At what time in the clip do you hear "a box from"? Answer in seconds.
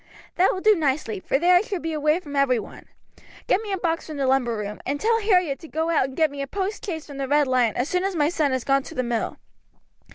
3.71-4.17